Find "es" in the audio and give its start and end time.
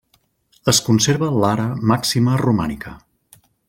0.71-0.79